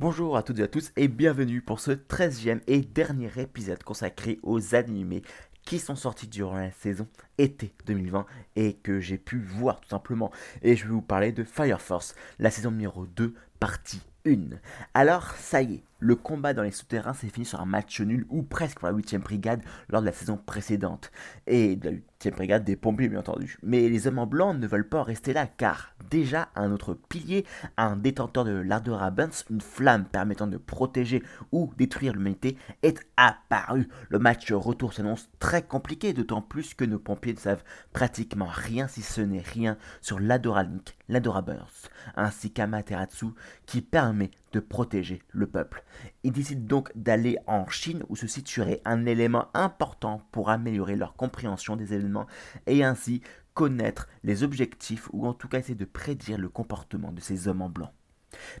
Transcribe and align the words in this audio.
Bonjour 0.00 0.38
à 0.38 0.42
toutes 0.42 0.60
et 0.60 0.62
à 0.62 0.66
tous 0.66 0.92
et 0.96 1.08
bienvenue 1.08 1.60
pour 1.60 1.78
ce 1.78 1.90
13e 1.90 2.62
et 2.66 2.80
dernier 2.80 3.30
épisode 3.36 3.82
consacré 3.82 4.38
aux 4.42 4.74
animés 4.74 5.20
qui 5.66 5.78
sont 5.78 5.94
sortis 5.94 6.26
durant 6.26 6.56
la 6.56 6.70
saison 6.70 7.06
été 7.36 7.74
2020 7.84 8.24
et 8.56 8.72
que 8.72 8.98
j'ai 8.98 9.18
pu 9.18 9.38
voir 9.38 9.78
tout 9.78 9.90
simplement. 9.90 10.32
Et 10.62 10.74
je 10.74 10.84
vais 10.84 10.92
vous 10.92 11.02
parler 11.02 11.32
de 11.32 11.44
Fire 11.44 11.82
Force, 11.82 12.14
la 12.38 12.50
saison 12.50 12.70
numéro 12.70 13.04
2, 13.04 13.34
partie 13.58 14.00
1. 14.26 14.56
Alors, 14.94 15.32
ça 15.32 15.60
y 15.60 15.74
est, 15.74 15.82
le 16.00 16.16
combat 16.16 16.54
dans 16.54 16.62
les 16.62 16.70
souterrains 16.70 17.14
s'est 17.14 17.28
fini 17.28 17.46
sur 17.46 17.60
un 17.60 17.66
match 17.66 18.00
nul 18.00 18.26
ou 18.28 18.42
presque 18.42 18.80
pour 18.80 18.88
la 18.88 18.94
8ème 18.94 19.18
brigade 19.18 19.62
lors 19.88 20.00
de 20.00 20.06
la 20.06 20.12
saison 20.12 20.36
précédente. 20.36 21.12
Et 21.46 21.76
de 21.76 21.90
la 21.90 21.96
8ème 21.96 22.30
brigade 22.32 22.64
des 22.64 22.76
pompiers, 22.76 23.08
bien 23.08 23.20
entendu. 23.20 23.58
Mais 23.62 23.88
les 23.88 24.06
hommes 24.06 24.18
en 24.18 24.26
blanc 24.26 24.54
ne 24.54 24.66
veulent 24.66 24.88
pas 24.88 25.02
rester 25.02 25.32
là 25.32 25.46
car 25.46 25.94
déjà 26.10 26.48
un 26.56 26.72
autre 26.72 26.94
pilier, 26.94 27.44
un 27.76 27.96
détenteur 27.96 28.44
de 28.44 28.50
l'Ardora 28.50 29.10
Buns, 29.10 29.30
une 29.50 29.60
flamme 29.60 30.06
permettant 30.06 30.46
de 30.46 30.56
protéger 30.56 31.22
ou 31.52 31.72
détruire 31.76 32.14
l'humanité, 32.14 32.56
est 32.82 33.00
apparu. 33.16 33.88
Le 34.08 34.18
match 34.18 34.50
retour 34.52 34.92
s'annonce 34.92 35.28
très 35.38 35.62
compliqué, 35.62 36.12
d'autant 36.12 36.42
plus 36.42 36.74
que 36.74 36.84
nos 36.84 36.98
pompiers 36.98 37.34
ne 37.34 37.38
savent 37.38 37.64
pratiquement 37.92 38.48
rien 38.50 38.88
si 38.88 39.02
ce 39.02 39.20
n'est 39.20 39.40
rien 39.40 39.76
sur 40.00 40.18
l'Adora 40.18 40.62
Link, 40.62 40.96
l'Adora 41.08 41.42
Burst, 41.42 41.90
ainsi 42.16 42.50
qu'Amaterasu 42.50 43.26
qui 43.66 43.82
permet 43.82 44.30
de 44.52 44.60
protéger 44.60 45.22
le 45.30 45.46
peuple. 45.46 45.84
Ils 46.22 46.32
décident 46.32 46.66
donc 46.66 46.90
d'aller 46.94 47.38
en 47.46 47.68
Chine 47.68 48.04
où 48.08 48.16
se 48.16 48.26
situerait 48.26 48.82
un 48.84 49.06
élément 49.06 49.48
important 49.54 50.22
pour 50.32 50.50
améliorer 50.50 50.96
leur 50.96 51.16
compréhension 51.16 51.76
des 51.76 51.94
événements 51.94 52.26
et 52.66 52.84
ainsi 52.84 53.22
connaître 53.54 54.08
les 54.22 54.42
objectifs 54.42 55.08
ou 55.12 55.26
en 55.26 55.34
tout 55.34 55.48
cas 55.48 55.58
essayer 55.58 55.74
de 55.74 55.84
prédire 55.84 56.38
le 56.38 56.48
comportement 56.48 57.12
de 57.12 57.20
ces 57.20 57.48
hommes 57.48 57.62
en 57.62 57.68
blanc. 57.68 57.92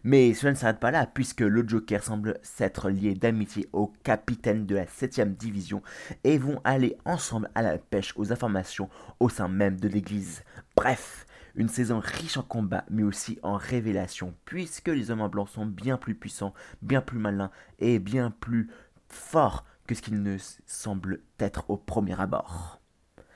Mais 0.04 0.34
cela 0.34 0.52
ne 0.52 0.56
s'arrête 0.56 0.80
pas 0.80 0.90
là, 0.90 1.06
puisque 1.06 1.40
le 1.40 1.66
Joker 1.66 2.02
semble 2.02 2.38
s'être 2.42 2.90
lié 2.90 3.14
d'amitié 3.14 3.68
au 3.72 3.92
capitaine 4.02 4.66
de 4.66 4.74
la 4.74 4.84
7ème 4.84 5.36
division 5.36 5.82
et 6.24 6.38
vont 6.38 6.60
aller 6.64 6.96
ensemble 7.04 7.50
à 7.54 7.62
la 7.62 7.78
pêche 7.78 8.12
aux 8.16 8.32
informations 8.32 8.88
au 9.20 9.28
sein 9.28 9.48
même 9.48 9.78
de 9.78 9.88
l'église. 9.88 10.42
Bref, 10.76 11.26
une 11.54 11.68
saison 11.68 12.00
riche 12.02 12.36
en 12.36 12.42
combats, 12.42 12.84
mais 12.90 13.02
aussi 13.02 13.38
en 13.42 13.56
révélations, 13.56 14.34
puisque 14.44 14.88
les 14.88 15.10
hommes 15.10 15.20
en 15.20 15.28
blanc 15.28 15.46
sont 15.46 15.66
bien 15.66 15.96
plus 15.96 16.14
puissants, 16.14 16.54
bien 16.82 17.00
plus 17.00 17.18
malins 17.18 17.50
et 17.78 17.98
bien 17.98 18.30
plus 18.30 18.70
forts 19.08 19.64
que 19.86 19.94
ce 19.94 20.02
qu'ils 20.02 20.22
ne 20.22 20.36
semblent 20.66 21.20
être 21.38 21.68
au 21.68 21.76
premier 21.76 22.18
abord. 22.20 22.79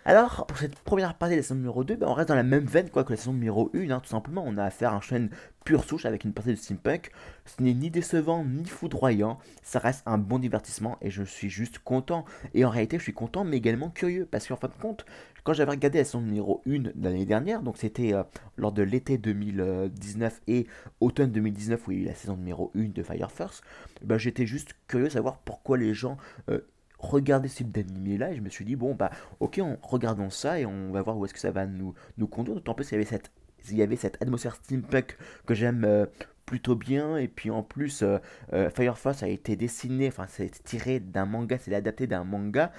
Alors, 0.06 0.46
pour 0.46 0.58
cette 0.58 0.78
première 0.80 1.14
partie 1.14 1.34
de 1.34 1.38
la 1.38 1.42
saison 1.42 1.54
numéro 1.54 1.82
2, 1.82 1.96
ben, 1.96 2.06
on 2.08 2.12
reste 2.12 2.28
dans 2.28 2.34
la 2.34 2.42
même 2.42 2.66
veine 2.66 2.90
quoi, 2.90 3.04
que 3.04 3.12
la 3.12 3.16
saison 3.16 3.32
numéro 3.32 3.70
1, 3.74 3.90
hein, 3.90 4.00
tout 4.00 4.10
simplement. 4.10 4.44
On 4.46 4.58
a 4.58 4.64
affaire 4.64 4.92
à 4.92 4.96
un 4.96 5.00
chaîne 5.00 5.30
pure 5.64 5.82
souche 5.82 6.04
avec 6.04 6.24
une 6.24 6.34
partie 6.34 6.50
de 6.50 6.56
steampunk. 6.56 7.10
Ce 7.46 7.62
n'est 7.62 7.72
ni 7.72 7.90
décevant 7.90 8.44
ni 8.44 8.66
foudroyant, 8.66 9.38
ça 9.62 9.78
reste 9.78 10.02
un 10.04 10.18
bon 10.18 10.38
divertissement 10.38 10.98
et 11.00 11.08
je 11.08 11.22
suis 11.22 11.48
juste 11.48 11.78
content. 11.78 12.26
Et 12.52 12.66
en 12.66 12.68
réalité, 12.68 12.98
je 12.98 13.02
suis 13.02 13.14
content, 13.14 13.44
mais 13.44 13.56
également 13.56 13.88
curieux, 13.88 14.28
parce 14.30 14.46
qu'en 14.46 14.56
fin 14.56 14.68
de 14.68 14.74
compte, 14.74 15.06
quand 15.42 15.54
j'avais 15.54 15.70
regardé 15.70 15.98
la 15.98 16.04
saison 16.04 16.20
numéro 16.20 16.60
1 16.66 16.78
de 16.80 16.92
l'année 17.02 17.24
dernière, 17.24 17.62
donc 17.62 17.78
c'était 17.78 18.12
euh, 18.12 18.24
lors 18.58 18.72
de 18.72 18.82
l'été 18.82 19.16
2019 19.16 20.42
et 20.48 20.66
automne 21.00 21.32
2019 21.32 21.88
où 21.88 21.92
il 21.92 21.98
y 21.98 22.00
a 22.00 22.04
eu 22.04 22.06
la 22.08 22.14
saison 22.14 22.36
numéro 22.36 22.70
1 22.76 22.90
de 22.90 23.02
Fire 23.02 23.30
Force, 23.30 23.62
ben, 24.02 24.18
j'étais 24.18 24.44
juste 24.44 24.74
curieux 24.86 25.06
de 25.06 25.12
savoir 25.12 25.38
pourquoi 25.38 25.78
les 25.78 25.94
gens 25.94 26.18
euh, 26.50 26.60
regarder 27.10 27.48
ce 27.48 27.58
type 27.58 27.72
d'animé 27.72 28.18
là 28.18 28.30
et 28.30 28.36
je 28.36 28.40
me 28.40 28.48
suis 28.48 28.64
dit 28.64 28.76
bon 28.76 28.94
bah 28.94 29.10
ok 29.40 29.60
on, 29.62 29.78
regardons 29.82 30.30
ça 30.30 30.58
et 30.58 30.66
on 30.66 30.92
va 30.92 31.02
voir 31.02 31.16
où 31.16 31.24
est-ce 31.24 31.34
que 31.34 31.40
ça 31.40 31.50
va 31.50 31.66
nous, 31.66 31.94
nous 32.18 32.26
conduire 32.26 32.56
d'autant 32.56 32.74
plus 32.74 32.88
qu'il 32.88 32.96
y 32.96 33.00
avait 33.00 33.10
cette 33.10 33.30
il 33.70 33.76
y 33.76 33.82
avait 33.82 33.96
cette 33.96 34.20
atmosphère 34.20 34.56
steampunk 34.56 35.16
que 35.46 35.54
j'aime 35.54 35.84
euh, 35.84 36.06
plutôt 36.44 36.76
bien 36.76 37.16
et 37.16 37.28
puis 37.28 37.50
en 37.50 37.62
plus 37.62 38.02
euh, 38.02 38.18
euh, 38.52 38.68
a 38.68 39.28
été 39.28 39.56
dessiné 39.56 40.08
enfin 40.08 40.26
c'est 40.28 40.62
tiré 40.62 41.00
d'un 41.00 41.24
manga 41.24 41.56
c'est 41.58 41.74
adapté 41.74 42.06
d'un 42.06 42.24
manga 42.24 42.70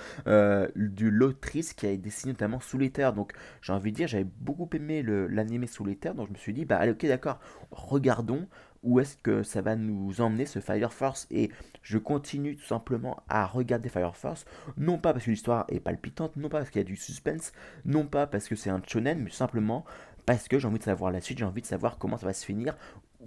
du 0.75 1.09
l'autrice 1.09 1.73
qui 1.73 1.87
a 1.87 1.97
dessiné 1.97 2.33
notamment 2.33 2.59
sous 2.59 2.77
les 2.77 2.91
terres. 2.91 3.13
Donc 3.13 3.33
j'ai 3.61 3.73
envie 3.73 3.91
de 3.91 3.95
dire 3.97 4.08
j'avais 4.08 4.27
beaucoup 4.39 4.69
aimé 4.73 5.02
l'animé 5.03 5.65
sous 5.65 5.83
les 5.83 5.95
terres 5.95 6.14
donc 6.14 6.27
je 6.27 6.33
me 6.33 6.37
suis 6.37 6.53
dit 6.53 6.65
bah 6.65 6.77
allez 6.77 6.91
ok 6.91 7.05
d'accord 7.08 7.39
regardons 7.71 8.47
où 8.85 8.99
est-ce 8.99 9.17
que 9.17 9.43
ça 9.43 9.61
va 9.61 9.75
nous 9.75 10.21
emmener 10.21 10.45
ce 10.45 10.59
Fire 10.59 10.93
Force? 10.93 11.27
Et 11.31 11.49
je 11.81 11.97
continue 11.97 12.55
tout 12.55 12.65
simplement 12.65 13.23
à 13.27 13.45
regarder 13.45 13.89
Fire 13.89 14.15
Force 14.15 14.45
non 14.77 14.97
pas 14.97 15.11
parce 15.11 15.25
que 15.25 15.31
l'histoire 15.31 15.65
est 15.67 15.79
palpitante 15.79 16.37
non 16.37 16.49
pas 16.49 16.59
parce 16.59 16.69
qu'il 16.69 16.79
y 16.79 16.85
a 16.85 16.87
du 16.87 16.95
suspense 16.95 17.51
non 17.83 18.05
pas 18.05 18.27
parce 18.27 18.47
que 18.47 18.55
c'est 18.55 18.69
un 18.69 18.81
shonen 18.85 19.19
mais 19.19 19.31
simplement 19.31 19.85
parce 20.25 20.47
que 20.47 20.57
j'ai 20.57 20.67
envie 20.67 20.79
de 20.79 20.83
savoir 20.83 21.11
la 21.11 21.21
suite 21.21 21.39
j'ai 21.39 21.45
envie 21.45 21.61
de 21.61 21.67
savoir 21.67 21.97
comment 21.97 22.17
ça 22.17 22.25
va 22.25 22.33
se 22.33 22.45
finir 22.45 22.75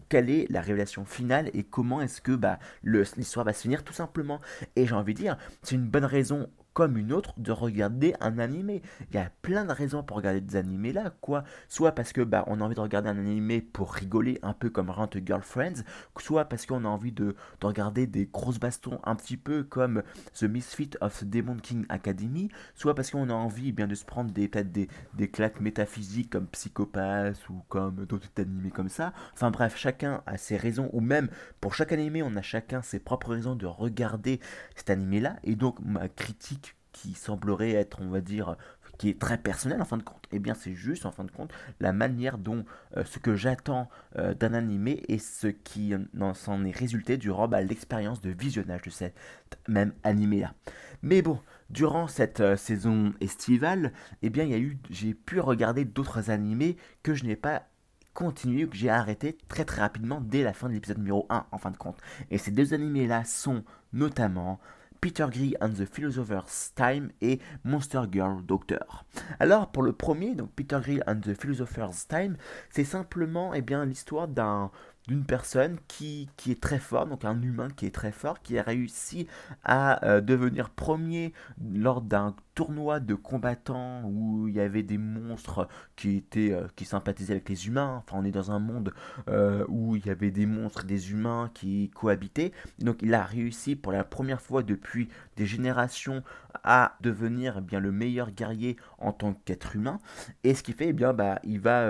quelle 0.08 0.30
est 0.30 0.46
la 0.50 0.60
révélation 0.60 1.04
finale 1.04 1.50
et 1.54 1.64
comment 1.64 2.00
est-ce 2.00 2.20
que 2.20 2.32
bah, 2.32 2.58
l'histoire 2.84 3.44
va 3.44 3.52
se 3.52 3.62
finir 3.62 3.82
tout 3.82 3.92
simplement. 3.92 4.40
Et 4.76 4.86
j'ai 4.86 4.94
envie 4.94 5.14
de 5.14 5.18
dire, 5.18 5.38
c'est 5.62 5.74
une 5.74 5.88
bonne 5.88 6.04
raison 6.04 6.48
comme 6.72 6.96
une 6.96 7.12
autre 7.12 7.34
de 7.38 7.50
regarder 7.50 8.14
un 8.20 8.38
animé. 8.38 8.82
Il 9.10 9.16
y 9.16 9.18
a 9.18 9.30
plein 9.42 9.64
de 9.64 9.72
raisons 9.72 10.02
pour 10.02 10.16
regarder 10.16 10.40
des 10.40 10.56
animés 10.56 10.92
là, 10.92 11.12
quoi. 11.20 11.44
Soit 11.68 11.92
parce 11.92 12.12
que 12.12 12.20
bah, 12.20 12.44
on 12.46 12.60
a 12.60 12.64
envie 12.64 12.76
de 12.76 12.80
regarder 12.80 13.08
un 13.08 13.18
animé 13.18 13.60
pour 13.60 13.92
rigoler, 13.92 14.38
un 14.42 14.52
peu 14.52 14.70
comme 14.70 14.90
Rent 14.90 15.10
Girlfriends, 15.24 15.82
soit 16.18 16.44
parce 16.44 16.66
qu'on 16.66 16.84
a 16.84 16.88
envie 16.88 17.12
de, 17.12 17.34
regarder 17.62 18.06
des 18.06 18.26
grosses 18.26 18.60
bastons 18.60 19.00
un 19.04 19.16
petit 19.16 19.36
peu 19.36 19.64
comme 19.64 20.02
The 20.34 20.44
Misfit 20.44 20.90
of 21.00 21.18
the 21.18 21.24
Demon 21.24 21.56
King 21.56 21.84
Academy, 21.88 22.48
soit 22.74 22.94
parce 22.94 23.10
qu'on 23.10 23.28
a 23.28 23.34
envie 23.34 23.72
bien 23.72 23.88
de 23.88 23.94
se 23.94 24.04
prendre 24.04 24.30
des 24.30 24.48
peut-être 24.48 24.72
des, 24.72 24.88
des 25.14 25.28
claques 25.28 25.60
métaphysiques 25.60 26.30
comme 26.30 26.46
Psychopath 26.46 27.48
ou 27.48 27.62
comme 27.68 28.06
d'autres 28.06 28.28
animés 28.38 28.70
comme 28.70 28.88
ça. 28.88 29.12
Enfin 29.34 29.50
bref, 29.50 29.76
chacun 29.76 30.22
a 30.26 30.36
ses 30.36 30.56
raisons, 30.56 30.88
ou 30.92 31.00
même 31.00 31.28
pour 31.60 31.74
chaque 31.74 31.92
animé, 31.92 32.22
on 32.22 32.36
a 32.36 32.42
chacun 32.42 32.82
ses 32.82 33.00
propres 33.00 33.30
raisons 33.30 33.56
de 33.56 33.66
regarder 33.66 34.40
cet 34.76 34.90
animé 34.90 35.20
là. 35.20 35.36
Et 35.44 35.56
donc 35.56 35.80
ma 35.80 36.08
critique 36.08 36.67
qui 37.02 37.14
semblerait 37.14 37.72
être, 37.72 38.00
on 38.00 38.08
va 38.08 38.20
dire, 38.20 38.56
qui 38.98 39.08
est 39.08 39.18
très 39.18 39.38
personnel 39.38 39.80
en 39.80 39.84
fin 39.84 39.96
de 39.96 40.02
compte, 40.02 40.24
eh 40.32 40.40
bien 40.40 40.54
c'est 40.54 40.74
juste 40.74 41.06
en 41.06 41.12
fin 41.12 41.24
de 41.24 41.30
compte 41.30 41.52
la 41.78 41.92
manière 41.92 42.36
dont 42.36 42.64
euh, 42.96 43.04
ce 43.04 43.20
que 43.20 43.36
j'attends 43.36 43.88
euh, 44.16 44.34
d'un 44.34 44.54
animé 44.54 45.04
et 45.08 45.18
ce 45.18 45.46
qui 45.46 45.94
s'en 46.34 46.64
est 46.64 46.76
résulté 46.76 47.16
durant 47.16 47.46
bah, 47.46 47.62
l'expérience 47.62 48.20
de 48.20 48.30
visionnage 48.30 48.82
de 48.82 48.90
cet 48.90 49.14
même 49.68 49.92
animé 50.02 50.40
là. 50.40 50.54
Mais 51.02 51.22
bon, 51.22 51.40
durant 51.70 52.08
cette 52.08 52.40
euh, 52.40 52.56
saison 52.56 53.12
estivale, 53.20 53.92
eh 54.22 54.30
bien 54.30 54.48
j'ai 54.90 55.14
pu 55.14 55.38
regarder 55.38 55.84
d'autres 55.84 56.30
animés 56.30 56.76
que 57.04 57.14
je 57.14 57.24
n'ai 57.24 57.36
pas 57.36 57.68
continué 58.14 58.64
ou 58.64 58.68
que 58.68 58.76
j'ai 58.76 58.90
arrêté 58.90 59.38
très 59.46 59.64
très 59.64 59.80
rapidement 59.80 60.20
dès 60.20 60.42
la 60.42 60.52
fin 60.52 60.68
de 60.68 60.74
l'épisode 60.74 60.98
numéro 60.98 61.24
1 61.30 61.46
en 61.52 61.58
fin 61.58 61.70
de 61.70 61.76
compte. 61.76 61.98
Et 62.32 62.38
ces 62.38 62.50
deux 62.50 62.74
animés 62.74 63.06
là 63.06 63.22
sont 63.22 63.62
notamment 63.92 64.58
Peter 65.00 65.28
Gree 65.28 65.54
and 65.60 65.70
the 65.70 65.86
Philosopher's 65.86 66.72
Time 66.74 67.10
et 67.20 67.38
Monster 67.64 68.02
Girl 68.10 68.42
Doctor. 68.42 69.04
Alors 69.38 69.70
pour 69.70 69.82
le 69.82 69.92
premier, 69.92 70.34
donc 70.34 70.50
Peter 70.56 70.78
Gree 70.82 71.00
and 71.06 71.20
the 71.20 71.34
Philosopher's 71.34 72.06
Time, 72.08 72.36
c'est 72.70 72.84
simplement 72.84 73.54
eh 73.54 73.62
bien 73.62 73.84
l'histoire 73.84 74.28
d'un 74.28 74.70
d'une 75.08 75.24
personne 75.24 75.78
qui, 75.88 76.28
est 76.46 76.60
très 76.60 76.78
fort, 76.78 77.06
donc 77.06 77.24
un 77.24 77.40
humain 77.40 77.68
qui 77.74 77.86
est 77.86 77.94
très 77.94 78.12
fort, 78.12 78.42
qui 78.42 78.58
a 78.58 78.62
réussi 78.62 79.26
à 79.64 80.04
euh, 80.04 80.20
devenir 80.20 80.68
premier 80.68 81.32
lors 81.74 82.02
d'un 82.02 82.36
tournoi 82.54 83.00
de 83.00 83.14
combattants 83.14 84.02
où 84.04 84.48
il 84.48 84.54
y 84.54 84.60
avait 84.60 84.82
des 84.82 84.98
monstres 84.98 85.66
qui 85.96 86.16
étaient 86.16 86.52
euh, 86.52 86.66
qui 86.76 86.84
sympathisaient 86.84 87.32
avec 87.32 87.48
les 87.48 87.68
humains. 87.68 88.02
Enfin, 88.04 88.18
on 88.20 88.24
est 88.26 88.30
dans 88.30 88.50
un 88.50 88.58
monde 88.58 88.92
euh, 89.30 89.64
où 89.68 89.96
il 89.96 90.04
y 90.04 90.10
avait 90.10 90.30
des 90.30 90.44
monstres, 90.44 90.84
des 90.84 91.10
humains 91.10 91.50
qui 91.54 91.90
cohabitaient. 91.94 92.52
Donc, 92.78 92.98
il 93.00 93.14
a 93.14 93.22
réussi 93.22 93.76
pour 93.76 93.92
la 93.92 94.04
première 94.04 94.42
fois 94.42 94.62
depuis 94.62 95.08
des 95.36 95.46
générations 95.46 96.22
à 96.64 96.96
devenir 97.00 97.56
eh 97.58 97.60
bien 97.62 97.80
le 97.80 97.92
meilleur 97.92 98.30
guerrier 98.30 98.76
en 98.98 99.12
tant 99.12 99.32
qu'être 99.32 99.74
humain. 99.74 100.00
Et 100.44 100.54
ce 100.54 100.62
qui 100.62 100.74
fait, 100.74 100.88
eh 100.88 100.92
bien, 100.92 101.14
bah, 101.14 101.38
il 101.44 101.60
va 101.60 101.88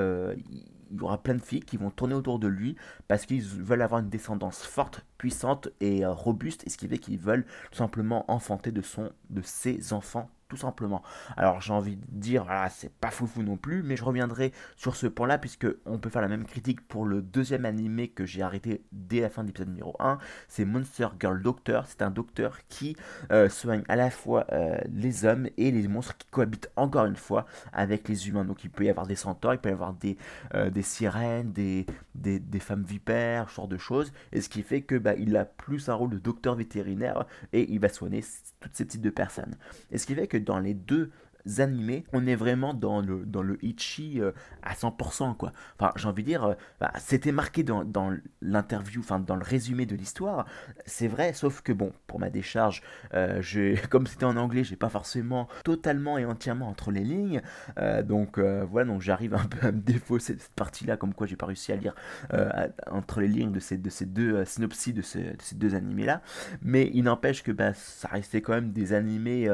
y 0.97 1.01
aura 1.01 1.23
plein 1.23 1.35
de 1.35 1.43
filles 1.43 1.61
qui 1.61 1.77
vont 1.77 1.91
tourner 1.91 2.15
autour 2.15 2.39
de 2.39 2.49
lui 2.49 2.77
parce 3.09 3.27
qu'ils 3.27 3.43
veulent 3.43 3.83
avoir 3.83 4.01
une 4.01 4.09
descendance 4.09 4.63
forte, 4.63 5.05
puissante 5.19 5.69
et 5.81 6.05
euh, 6.05 6.13
robuste, 6.13 6.67
et 6.67 6.71
ce 6.71 6.79
qui 6.79 6.89
fait 6.89 6.99
qu'ils 6.99 7.19
veulent 7.19 7.45
tout 7.71 7.79
simplement 7.79 8.31
enfanter 8.31 8.73
de, 8.73 8.83
son, 8.83 9.11
de 9.31 9.43
ses 9.43 9.93
enfants 9.93 10.31
tout 10.49 10.57
simplement. 10.57 11.03
Alors 11.37 11.61
j'ai 11.61 11.73
envie 11.73 11.97
de 11.97 12.05
dire, 12.11 12.47
ah, 12.49 12.69
c'est 12.71 12.93
pas 12.93 13.11
foufou 13.11 13.43
non 13.43 13.57
plus, 13.57 13.83
mais 13.83 13.97
je 13.97 14.05
reviendrai 14.05 14.53
sur 14.77 14.97
ce 14.97 15.07
point-là, 15.07 15.39
puisque 15.39 15.67
on 15.87 15.99
peut 15.99 16.11
faire 16.11 16.23
la 16.23 16.29
même 16.29 16.45
critique 16.45 16.81
pour 16.87 17.05
le 17.05 17.23
deuxième 17.23 17.65
animé 17.65 18.09
que 18.09 18.25
j'ai 18.25 18.43
arrêté 18.43 18.83
dès 18.93 19.21
la 19.21 19.31
fin 19.31 19.43
de 19.43 19.49
l'épisode 19.49 19.69
numéro 19.69 19.95
1, 20.01 20.19
c'est 20.49 20.65
Monster 20.65 21.09
Girl 21.21 21.43
Doctor, 21.43 21.85
c'est 21.87 22.03
un 22.03 22.11
docteur 22.11 22.59
qui 22.69 22.97
euh, 23.31 23.49
soigne 23.49 23.83
à 23.89 23.97
la 23.97 24.11
fois 24.11 24.47
euh, 24.53 24.79
les 24.93 25.25
hommes 25.25 25.49
et 25.57 25.71
les 25.71 25.87
monstres 25.87 26.17
qui 26.17 26.27
cohabitent 26.31 26.71
encore 26.77 27.07
une 27.07 27.17
fois 27.17 27.47
avec 27.73 28.09
les 28.09 28.29
humains. 28.29 28.45
Donc 28.45 28.65
il 28.65 28.71
peut 28.71 28.85
y 28.85 28.91
avoir 28.91 29.07
des 29.07 29.17
centaures, 29.17 29.55
il 29.55 29.59
peut 29.59 29.69
y 29.69 29.73
avoir 29.73 29.93
des, 29.93 30.17
euh, 30.55 30.71
des 30.71 30.83
sirènes, 30.83 31.53
des, 31.53 31.87
des, 32.15 32.61
femmes 32.61 32.85
vipères, 32.85 33.51
ce 33.51 33.57
genre 33.57 33.69
de 33.69 33.79
choses, 33.79 34.13
et 34.33 34.41
ce 34.41 34.49
qui 34.49 34.63
fait 34.63 34.83
que 34.83 34.97
bah, 34.97 35.15
il 35.15 35.37
a 35.37 35.45
plus 35.45 35.89
un 35.89 35.95
rôle 35.95 36.11
de 36.11 36.19
docteur 36.19 36.55
vétérinaire 36.55 37.27
et 37.53 37.71
il 37.71 37.79
va 37.81 37.89
soigner 37.89 38.23
tous 38.61 38.71
ces 38.73 38.87
types 38.87 39.03
de 39.03 39.11
personnes. 39.11 39.57
Et 39.91 39.99
ce 39.99 40.07
qui 40.07 40.15
fait 40.15 40.27
que 40.27 40.38
dans 40.41 40.59
les 40.59 40.75
deux 40.75 41.11
animés, 41.59 42.05
on 42.13 42.27
est 42.27 42.35
vraiment 42.35 42.75
dans 42.75 43.01
le, 43.01 43.25
dans 43.25 43.43
le 43.43 43.59
Ichi 43.65 44.21
euh, 44.21 44.33
à 44.63 44.75
100%, 44.75 45.37
quoi. 45.37 45.53
Enfin, 45.79 45.93
j'ai 45.97 46.07
envie 46.07 46.23
de 46.23 46.29
dire, 46.29 46.45
euh, 46.45 46.55
bah, 46.81 46.93
c'était 46.99 47.33
marqué 47.33 47.63
dans, 47.63 47.85
dans 47.85 48.15
l'interview, 48.43 49.01
enfin, 49.01 49.19
dans 49.19 49.37
le 49.37 49.43
résumé 49.43 49.87
de 49.87 49.97
l'histoire, 49.97 50.47
c'est 50.85 51.09
vrai, 51.09 51.33
sauf 51.33 51.63
que 51.63 51.73
bon, 51.73 51.93
pour 52.07 52.21
ma 52.21 52.31
décharge, 52.31 52.83
euh, 53.15 53.43
comme 53.91 54.07
c'était 54.07 54.25
en 54.25 54.37
anglais, 54.37 54.65
j'ai 54.65 54.77
pas 54.77 54.89
forcément 54.89 55.49
totalement 55.65 56.19
et 56.19 56.25
entièrement 56.25 56.69
entre 56.69 56.91
les 56.91 57.05
lignes, 57.05 57.41
donc 58.05 58.39
voilà, 58.39 58.87
donc 58.87 59.01
j'arrive 59.01 59.35
un 59.35 59.45
peu 59.45 59.67
à 59.67 59.73
me 59.73 59.81
défausser 59.81 60.37
cette 60.39 60.53
partie-là, 60.55 60.97
comme 60.97 61.15
quoi 61.15 61.27
j'ai 61.27 61.37
pas 61.37 61.47
réussi 61.47 61.73
à 61.73 61.77
lire 61.77 61.95
entre 62.91 63.21
les 63.21 63.29
lignes 63.29 63.53
de 63.53 63.61
ces, 63.61 63.79
de 63.79 63.91
ces 63.91 64.07
deux 64.07 64.45
synopsis 64.45 64.95
de, 64.95 65.03
ces, 65.03 65.23
de 65.23 65.43
ces 65.43 65.55
deux 65.55 65.75
animés-là, 65.75 66.23
mais 66.63 66.91
il 66.93 67.05
n'empêche 67.05 67.43
que 67.43 67.53
bah, 67.53 67.73
ça 67.75 68.09
restait 68.09 68.43
quand 68.43 68.53
même 68.53 68.73
des 68.73 68.93
animés 68.93 69.49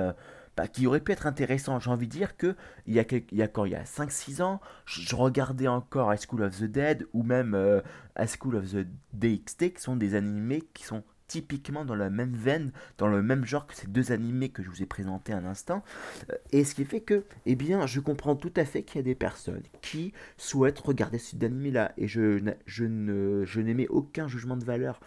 qui 0.72 0.86
aurait 0.86 1.00
pu 1.00 1.12
être 1.12 1.26
intéressant. 1.26 1.78
J'ai 1.80 1.90
envie 1.90 2.06
de 2.06 2.12
dire 2.12 2.36
que 2.36 2.56
il 2.86 2.94
y 2.94 3.00
a, 3.00 3.04
il 3.10 3.38
y 3.38 3.42
a 3.42 3.48
il 3.64 3.72
y 3.72 3.74
a 3.74 3.84
5-6 3.84 4.42
ans, 4.42 4.60
je, 4.86 5.14
regardais 5.14 5.68
encore 5.68 6.12
High 6.12 6.20
School 6.20 6.42
of 6.42 6.58
the 6.58 6.64
Dead 6.64 7.06
ou 7.12 7.22
même 7.22 7.54
euh, 7.54 7.80
School 8.26 8.56
of 8.56 8.70
the 8.72 8.86
DxT, 9.14 9.74
qui 9.74 9.82
sont 9.82 9.96
des 9.96 10.14
animés 10.14 10.62
qui 10.74 10.84
sont 10.84 11.02
typiquement 11.26 11.84
dans 11.84 11.94
la 11.94 12.10
même 12.10 12.34
veine, 12.34 12.72
dans 12.98 13.08
le 13.08 13.22
même 13.22 13.44
genre 13.44 13.66
que 13.66 13.74
ces 13.74 13.86
deux 13.86 14.12
animés 14.12 14.50
que 14.50 14.62
je 14.62 14.70
vous 14.70 14.82
ai 14.82 14.86
présentés 14.86 15.32
un 15.32 15.44
instant. 15.44 15.82
Euh, 16.30 16.36
et 16.52 16.64
ce 16.64 16.74
qui 16.74 16.84
fait 16.84 17.00
que, 17.00 17.24
eh 17.46 17.56
bien, 17.56 17.86
je 17.86 18.00
comprends 18.00 18.36
tout 18.36 18.52
à 18.56 18.64
fait 18.64 18.82
qu'il 18.82 18.96
y 18.96 19.00
a 19.00 19.02
des 19.02 19.14
personnes 19.14 19.62
qui 19.80 20.12
souhaitent 20.36 20.78
regarder 20.78 21.18
ce 21.18 21.30
type 21.30 21.38
d'animé-là. 21.38 21.92
Et 21.96 22.08
je, 22.08 22.40
je, 22.66 22.84
ne, 22.84 23.44
je 23.44 23.86
aucun 23.88 24.28
jugement 24.28 24.56
de 24.56 24.64
valeur 24.64 25.00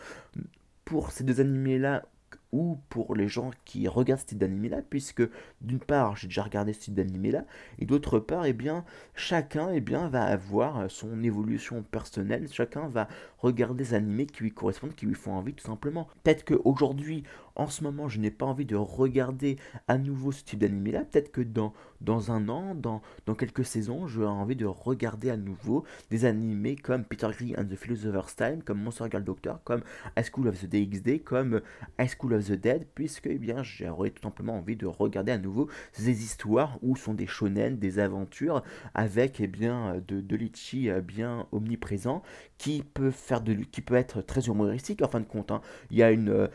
pour 0.85 1.11
ces 1.11 1.23
deux 1.23 1.39
animés-là 1.39 2.03
ou 2.51 2.79
pour 2.89 3.15
les 3.15 3.27
gens 3.27 3.51
qui 3.65 3.87
regardent 3.87 4.21
ce 4.21 4.27
type 4.27 4.37
d'animé 4.37 4.69
là 4.69 4.81
puisque 4.87 5.23
d'une 5.61 5.79
part 5.79 6.15
j'ai 6.15 6.27
déjà 6.27 6.43
regardé 6.43 6.73
ce 6.73 6.79
type 6.79 6.93
d'animé 6.93 7.31
là 7.31 7.45
et 7.79 7.85
d'autre 7.85 8.19
part 8.19 8.45
eh 8.45 8.53
bien 8.53 8.85
chacun 9.15 9.69
eh 9.71 9.81
bien 9.81 10.07
va 10.09 10.23
avoir 10.23 10.89
son 10.89 11.23
évolution 11.23 11.83
personnelle 11.83 12.47
chacun 12.51 12.87
va 12.87 13.07
regarder 13.39 13.83
des 13.83 13.93
animés 13.93 14.25
qui 14.25 14.43
lui 14.43 14.51
correspondent 14.51 14.95
qui 14.95 15.05
lui 15.05 15.13
font 15.13 15.33
envie 15.33 15.53
tout 15.53 15.65
simplement. 15.65 16.07
Peut-être 16.23 16.45
qu'aujourd'hui 16.45 17.23
en 17.55 17.67
ce 17.67 17.83
moment 17.83 18.07
je 18.07 18.19
n'ai 18.19 18.31
pas 18.31 18.45
envie 18.45 18.65
de 18.65 18.75
regarder 18.75 19.57
à 19.87 19.97
nouveau 19.97 20.31
ce 20.31 20.43
type 20.43 20.59
d'animé 20.59 20.91
là 20.91 21.03
peut-être 21.03 21.31
que 21.31 21.41
dans 21.41 21.73
dans 22.01 22.31
un 22.31 22.49
an 22.49 22.75
dans, 22.75 23.01
dans 23.25 23.33
quelques 23.33 23.65
saisons 23.65 24.07
j'aurai 24.07 24.27
envie 24.27 24.55
de 24.55 24.65
regarder 24.65 25.29
à 25.31 25.37
nouveau 25.37 25.83
des 26.11 26.25
animés 26.25 26.75
comme 26.75 27.03
Peter 27.03 27.27
Green 27.31 27.55
and 27.57 27.65
the 27.65 27.75
Philosopher's 27.75 28.35
Time 28.35 28.61
comme 28.63 28.81
Monster 28.81 29.05
Girl 29.09 29.23
Doctor 29.23 29.59
comme 29.63 29.81
High 30.15 30.25
School 30.31 30.47
of 30.47 30.59
the 30.59 30.65
DxD 30.67 31.19
comme 31.23 31.61
High 31.99 32.09
School 32.09 32.33
of 32.33 32.36
the 32.39 32.53
Dead, 32.53 32.85
puisque 32.93 33.27
eh 33.27 33.39
j'aurais 33.63 34.11
tout 34.11 34.23
simplement 34.23 34.57
envie 34.57 34.75
de 34.75 34.85
regarder 34.85 35.31
à 35.31 35.37
nouveau 35.37 35.69
ces 35.91 36.23
histoires 36.23 36.77
où 36.81 36.95
sont 36.95 37.13
des 37.13 37.27
shonen, 37.27 37.77
des 37.77 37.99
aventures, 37.99 38.63
avec 38.93 39.39
eh 39.39 39.47
bien, 39.47 40.01
de, 40.07 40.21
de 40.21 40.35
litchi 40.35 40.89
euh, 40.89 41.01
bien 41.01 41.47
omniprésent, 41.51 42.23
qui 42.57 42.83
peut, 42.83 43.11
faire 43.11 43.41
de, 43.41 43.53
qui 43.53 43.81
peut 43.81 43.95
être 43.95 44.21
très 44.21 44.47
humoristique 44.47 45.01
en 45.01 45.07
fin 45.07 45.19
de 45.19 45.25
compte. 45.25 45.51
Hein. 45.51 45.61
Il 45.91 45.97
y 45.97 46.03
a 46.03 46.11
une, 46.11 46.29
euh, 46.29 46.47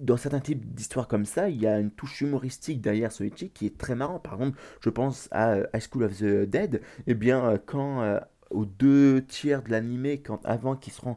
dans 0.00 0.16
certains 0.16 0.40
types 0.40 0.74
d'histoires 0.74 1.08
comme 1.08 1.24
ça, 1.24 1.48
il 1.48 1.60
y 1.60 1.66
a 1.66 1.78
une 1.78 1.90
touche 1.90 2.20
humoristique 2.20 2.80
derrière 2.80 3.12
ce 3.12 3.24
litchi 3.24 3.50
qui 3.50 3.66
est 3.66 3.78
très 3.78 3.94
marrant. 3.94 4.18
Par 4.18 4.34
exemple, 4.34 4.58
je 4.80 4.90
pense 4.90 5.28
à 5.30 5.58
High 5.74 5.82
School 5.90 6.04
of 6.04 6.18
the 6.18 6.44
Dead, 6.48 6.76
et 6.76 6.80
eh 7.08 7.14
bien, 7.14 7.44
euh, 7.44 7.58
quand 7.64 8.20
aux 8.52 8.64
deux 8.64 9.24
tiers 9.26 9.62
de 9.62 9.70
l'animé, 9.70 10.20
quand 10.20 10.44
avant 10.44 10.76
qu'il 10.76 10.92
se 10.92 11.00
rend 11.00 11.16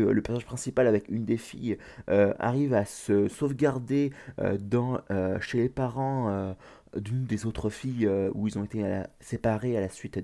le 0.00 0.22
personnage 0.22 0.46
principal 0.46 0.86
avec 0.86 1.08
une 1.08 1.24
des 1.24 1.36
filles 1.36 1.78
euh, 2.08 2.32
arrive 2.38 2.74
à 2.74 2.84
se 2.84 3.28
sauvegarder 3.28 4.12
euh, 4.40 4.56
dans, 4.60 5.00
euh, 5.10 5.40
chez 5.40 5.58
les 5.58 5.68
parents 5.68 6.54
d'une 6.96 7.24
des 7.24 7.46
autres 7.46 7.70
filles 7.70 8.08
où 8.34 8.46
ils 8.46 8.58
ont 8.58 8.64
été 8.64 9.02
séparés 9.20 9.76
à 9.76 9.80
la 9.80 9.88
suite 9.88 10.18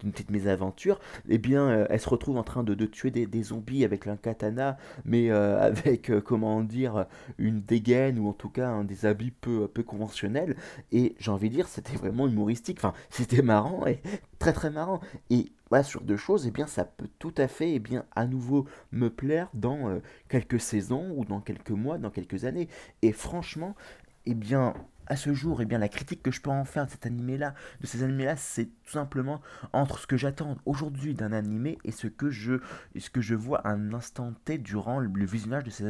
d'une 0.00 0.12
petite 0.12 0.30
mésaventure, 0.30 0.98
eh 1.28 1.38
bien, 1.38 1.86
elle 1.88 2.00
se 2.00 2.08
retrouve 2.08 2.36
en 2.36 2.42
train 2.42 2.62
de, 2.62 2.86
tuer 2.86 3.10
des, 3.10 3.42
zombies 3.42 3.84
avec 3.84 4.06
un 4.06 4.16
katana, 4.16 4.78
mais 5.04 5.30
avec, 5.30 6.10
comment 6.24 6.62
dire, 6.62 7.06
une 7.38 7.60
dégaine 7.60 8.18
ou 8.18 8.28
en 8.28 8.32
tout 8.32 8.48
cas 8.48 8.82
des 8.84 9.06
habits 9.06 9.30
peu, 9.30 9.68
conventionnels. 9.86 10.56
Et 10.92 11.14
j'ai 11.18 11.30
envie 11.30 11.50
de 11.50 11.54
dire, 11.54 11.68
c'était 11.68 11.96
vraiment 11.96 12.26
humoristique. 12.26 12.78
Enfin, 12.78 12.94
c'était 13.10 13.42
marrant 13.42 13.86
et 13.86 14.00
très 14.38 14.52
très 14.52 14.70
marrant. 14.70 15.00
Et 15.30 15.52
voilà, 15.70 15.84
sur 15.84 16.00
deux 16.00 16.16
choses, 16.16 16.46
eh 16.46 16.50
bien, 16.50 16.66
ça 16.66 16.84
peut 16.84 17.08
tout 17.18 17.34
à 17.36 17.48
fait, 17.48 17.74
eh 17.74 17.78
bien, 17.78 18.04
à 18.14 18.26
nouveau 18.26 18.66
me 18.92 19.10
plaire 19.10 19.48
dans 19.54 19.88
euh, 19.88 19.98
quelques 20.28 20.60
saisons 20.60 21.12
ou 21.16 21.24
dans 21.24 21.40
quelques 21.40 21.70
mois, 21.70 21.98
dans 21.98 22.10
quelques 22.10 22.44
années. 22.44 22.68
Et 23.02 23.12
franchement, 23.12 23.74
eh 24.26 24.34
bien, 24.34 24.74
à 25.08 25.16
ce 25.16 25.32
jour, 25.32 25.62
eh 25.62 25.64
bien, 25.64 25.78
la 25.78 25.88
critique 25.88 26.22
que 26.22 26.30
je 26.30 26.40
peux 26.40 26.50
en 26.50 26.64
faire 26.64 26.86
de 26.86 26.90
cet 26.90 27.06
animé-là, 27.06 27.54
de 27.80 27.86
ces 27.86 28.02
animés-là, 28.02 28.36
c'est 28.36 28.66
tout 28.66 28.92
simplement 28.92 29.40
entre 29.72 29.98
ce 29.98 30.06
que 30.06 30.16
j'attends 30.16 30.56
aujourd'hui 30.66 31.14
d'un 31.14 31.32
animé 31.32 31.78
et 31.84 31.92
ce 31.92 32.06
que 32.06 32.30
je, 32.30 32.60
ce 32.98 33.10
que 33.10 33.20
je 33.20 33.34
vois 33.34 33.66
à 33.66 33.70
un 33.70 33.94
instant 33.94 34.32
T 34.44 34.58
durant 34.58 34.98
le, 34.98 35.08
visionnage 35.24 35.64
de 35.64 35.70
ces, 35.70 35.84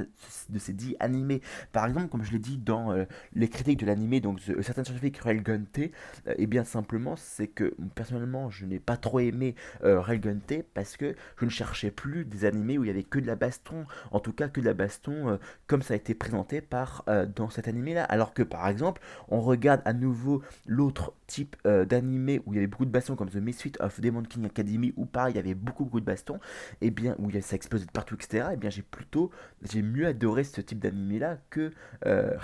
de 0.48 0.58
ces 0.58 0.72
dix 0.72 0.96
animés. 1.00 1.42
Par 1.72 1.86
exemple, 1.86 2.08
comme 2.08 2.22
je 2.22 2.32
l'ai 2.32 2.38
dit 2.38 2.58
dans 2.58 2.92
euh, 2.92 3.04
les 3.34 3.48
critiques 3.48 3.80
de 3.80 3.86
l'animé, 3.86 4.20
donc 4.20 4.40
certaines 4.40 4.84
scientifiques 4.84 5.18
Railgun 5.18 5.62
T, 5.70 5.92
euh, 6.26 6.34
eh 6.36 6.46
bien 6.46 6.64
simplement, 6.64 7.16
c'est 7.16 7.48
que 7.48 7.74
personnellement, 7.94 8.50
je 8.50 8.66
n'ai 8.66 8.78
pas 8.78 8.96
trop 8.96 9.20
aimé 9.20 9.54
euh, 9.84 10.00
Railgun 10.00 10.38
T 10.38 10.64
parce 10.74 10.96
que 10.96 11.16
je 11.38 11.44
ne 11.44 11.50
cherchais 11.50 11.90
plus 11.90 12.24
des 12.24 12.44
animés 12.44 12.78
où 12.78 12.84
il 12.84 12.88
y 12.88 12.90
avait 12.90 13.02
que 13.02 13.18
de 13.18 13.26
la 13.26 13.36
baston, 13.36 13.84
en 14.12 14.20
tout 14.20 14.32
cas 14.32 14.48
que 14.48 14.60
de 14.60 14.66
la 14.66 14.74
baston 14.74 15.38
comme 15.66 15.82
ça 15.82 15.94
a 15.94 15.96
été 15.96 16.14
présenté 16.14 16.60
par 16.60 17.04
dans 17.34 17.50
cet 17.50 17.68
animé-là. 17.68 18.04
Alors 18.04 18.34
que 18.34 18.42
par 18.42 18.68
exemple, 18.68 19.00
on 19.28 19.40
regarde 19.40 19.82
à 19.84 19.92
nouveau 19.92 20.42
l'autre 20.66 21.12
type 21.26 21.56
euh, 21.66 21.84
d'animé 21.84 22.40
où 22.46 22.52
il 22.52 22.56
y 22.56 22.58
avait 22.58 22.66
beaucoup 22.66 22.84
de 22.84 22.90
bastons 22.90 23.16
comme 23.16 23.30
The 23.30 23.36
Misfit 23.36 23.72
of 23.80 24.00
Demon 24.00 24.22
King 24.22 24.46
Academy 24.46 24.92
où 24.96 25.06
pareil 25.06 25.34
il 25.34 25.36
y 25.36 25.40
avait 25.40 25.54
beaucoup 25.54 25.84
beaucoup 25.84 26.00
de 26.00 26.04
bastons 26.04 26.40
et 26.80 26.90
bien 26.90 27.14
où 27.18 27.30
ça 27.40 27.56
explosait 27.56 27.86
de 27.86 27.90
partout 27.90 28.14
etc 28.14 28.48
et 28.52 28.56
bien 28.56 28.70
j'ai 28.70 28.82
plutôt 28.82 29.30
j'ai 29.62 29.82
mieux 29.82 30.06
adoré 30.06 30.44
ce 30.44 30.60
type 30.60 30.78
d'animé 30.78 31.18
là 31.18 31.38
que 31.50 31.72
euh, 32.06 32.36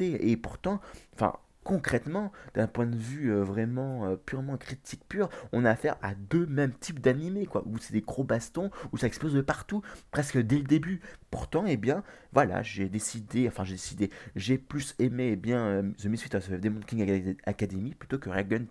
et 0.00 0.36
pourtant 0.36 0.80
enfin 1.14 1.34
concrètement, 1.64 2.32
d'un 2.54 2.66
point 2.66 2.86
de 2.86 2.96
vue 2.96 3.32
euh, 3.32 3.44
vraiment 3.44 4.06
euh, 4.06 4.16
purement 4.16 4.56
critique 4.56 5.02
pur, 5.08 5.28
on 5.52 5.64
a 5.64 5.70
affaire 5.70 5.96
à 6.02 6.14
deux 6.14 6.46
mêmes 6.46 6.72
types 6.72 7.00
d'animés, 7.00 7.46
quoi, 7.46 7.62
où 7.66 7.78
c'est 7.78 7.92
des 7.92 8.00
gros 8.00 8.24
bastons, 8.24 8.70
où 8.92 8.98
ça 8.98 9.06
explose 9.06 9.34
de 9.34 9.40
partout, 9.40 9.82
presque 10.10 10.38
dès 10.38 10.56
le 10.56 10.64
début. 10.64 11.00
Pourtant, 11.30 11.64
eh 11.66 11.76
bien, 11.76 12.02
voilà, 12.32 12.62
j'ai 12.62 12.88
décidé, 12.88 13.48
enfin 13.48 13.64
j'ai 13.64 13.74
décidé, 13.74 14.10
j'ai 14.36 14.58
plus 14.58 14.94
aimé 14.98 15.30
eh 15.32 15.36
bien 15.36 15.64
euh, 15.64 15.82
The 15.98 16.34
of 16.34 16.50
Demon 16.60 16.80
King 16.80 17.36
Academy 17.44 17.94
plutôt 17.94 18.18
que 18.18 18.28
Reagan 18.28 18.64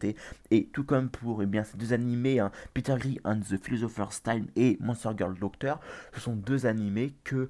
Et 0.51 0.65
tout 0.65 0.83
comme 0.83 1.09
pour 1.09 1.41
eh 1.41 1.45
bien, 1.45 1.63
ces 1.63 1.77
deux 1.77 1.93
animés, 1.93 2.39
hein, 2.39 2.51
Peter 2.73 2.95
Green 2.97 3.19
and 3.23 3.39
the 3.39 3.57
Philosopher's 3.63 4.21
Time 4.21 4.47
et 4.55 4.77
Monster 4.79 5.11
Girl 5.17 5.37
Doctor, 5.39 5.79
ce 6.13 6.19
sont 6.19 6.35
deux 6.35 6.65
animés 6.65 7.13
que 7.23 7.49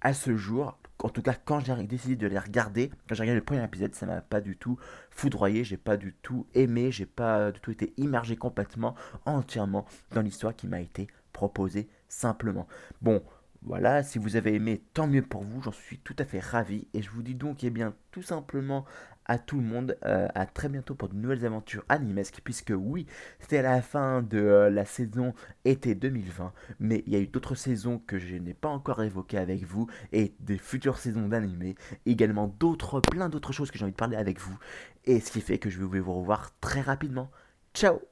à 0.00 0.14
ce 0.14 0.36
jour, 0.36 0.78
en 1.06 1.08
tout 1.08 1.22
cas 1.22 1.34
quand 1.34 1.60
j'ai 1.60 1.72
décidé 1.84 2.16
de 2.16 2.26
les 2.26 2.38
regarder, 2.38 2.90
quand 3.08 3.14
j'ai 3.14 3.22
regardé 3.22 3.38
le 3.38 3.44
premier 3.44 3.62
épisode, 3.62 3.94
ça 3.94 4.06
m'a 4.06 4.20
pas 4.20 4.40
du 4.40 4.56
tout 4.56 4.76
foudroyé, 5.10 5.62
j'ai 5.62 5.76
pas 5.76 5.96
du 5.96 6.14
tout 6.20 6.48
aimé, 6.52 6.90
j'ai 6.90 7.06
pas 7.06 7.52
du 7.52 7.60
tout 7.60 7.70
été 7.70 7.94
immergé 7.96 8.36
complètement, 8.36 8.96
entièrement 9.24 9.86
dans 10.10 10.20
l'histoire 10.20 10.56
qui 10.56 10.66
m'a 10.66 10.80
été 10.80 11.06
proposée 11.32 11.88
simplement. 12.08 12.66
Bon, 13.02 13.22
voilà, 13.62 14.02
si 14.02 14.18
vous 14.18 14.34
avez 14.34 14.54
aimé, 14.54 14.82
tant 14.94 15.06
mieux 15.06 15.22
pour 15.22 15.44
vous, 15.44 15.62
j'en 15.62 15.70
suis 15.70 16.00
tout 16.00 16.16
à 16.18 16.24
fait 16.24 16.40
ravi. 16.40 16.88
Et 16.92 17.02
je 17.02 17.10
vous 17.10 17.22
dis 17.22 17.36
donc, 17.36 17.62
eh 17.62 17.70
bien, 17.70 17.94
tout 18.10 18.22
simplement 18.22 18.84
à 19.26 19.38
tout 19.38 19.56
le 19.56 19.62
monde, 19.62 19.96
euh, 20.04 20.28
à 20.34 20.46
très 20.46 20.68
bientôt 20.68 20.94
pour 20.94 21.08
de 21.08 21.14
nouvelles 21.14 21.44
aventures 21.44 21.84
animesques, 21.88 22.40
puisque 22.42 22.72
oui, 22.76 23.06
c'était 23.40 23.62
la 23.62 23.82
fin 23.82 24.22
de 24.22 24.38
euh, 24.38 24.70
la 24.70 24.84
saison 24.84 25.34
été 25.64 25.94
2020, 25.94 26.52
mais 26.80 27.02
il 27.06 27.12
y 27.12 27.16
a 27.16 27.20
eu 27.20 27.26
d'autres 27.26 27.54
saisons 27.54 28.00
que 28.06 28.18
je 28.18 28.36
n'ai 28.36 28.54
pas 28.54 28.68
encore 28.68 29.02
évoquées 29.02 29.38
avec 29.38 29.64
vous, 29.64 29.88
et 30.12 30.34
des 30.40 30.58
futures 30.58 30.98
saisons 30.98 31.28
d'animé, 31.28 31.76
également 32.06 32.48
d'autres, 32.58 33.00
plein 33.00 33.28
d'autres 33.28 33.52
choses 33.52 33.70
que 33.70 33.78
j'ai 33.78 33.84
envie 33.84 33.92
de 33.92 33.96
parler 33.96 34.16
avec 34.16 34.40
vous, 34.40 34.56
et 35.04 35.20
ce 35.20 35.30
qui 35.30 35.40
fait 35.40 35.58
que 35.58 35.70
je 35.70 35.82
vais 35.84 36.00
vous 36.00 36.14
revoir 36.14 36.52
très 36.60 36.80
rapidement. 36.80 37.30
Ciao 37.74 38.00